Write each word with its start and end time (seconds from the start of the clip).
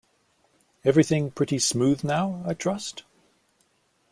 Everything 0.83 1.29
pretty 1.29 1.59
smooth 1.59 2.03
now, 2.03 2.41
I 2.43 2.55
trust? 2.55 3.03